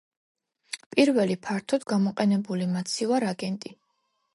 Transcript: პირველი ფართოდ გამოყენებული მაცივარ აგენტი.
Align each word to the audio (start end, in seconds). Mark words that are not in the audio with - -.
პირველი 0.95 1.37
ფართოდ 1.49 1.87
გამოყენებული 1.95 2.71
მაცივარ 2.77 3.33
აგენტი. 3.37 3.79